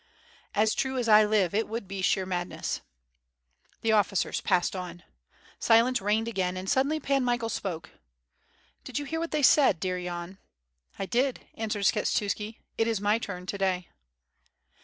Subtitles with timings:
[0.55, 2.81] "As true as I live it would be sheer madness."
[3.81, 5.03] The officers passed on.
[5.59, 7.91] Silence reigned again, then sud denly Pan Michael spoke.
[8.83, 10.39] "Did you hear what they said, dear Yan?"
[10.97, 13.89] "I did," answered Skshetuski, "it is my turn to day."